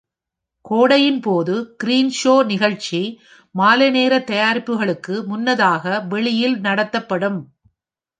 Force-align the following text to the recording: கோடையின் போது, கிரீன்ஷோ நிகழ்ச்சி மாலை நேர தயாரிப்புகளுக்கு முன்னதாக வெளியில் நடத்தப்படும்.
கோடையின் 0.65 1.19
போது, 1.21 1.77
கிரீன்ஷோ 1.83 2.45
நிகழ்ச்சி 2.45 3.01
மாலை 3.55 3.89
நேர 3.89 4.19
தயாரிப்புகளுக்கு 4.19 5.23
முன்னதாக 5.25 5.99
வெளியில் 6.09 6.59
நடத்தப்படும். 6.59 7.39